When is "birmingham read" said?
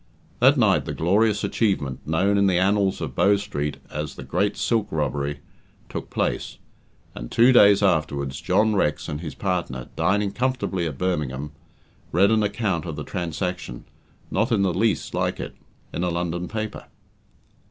10.97-12.31